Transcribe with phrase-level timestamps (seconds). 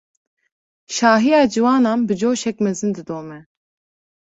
[0.95, 3.39] Şahiya Ciwanan, bi coşek mezin didome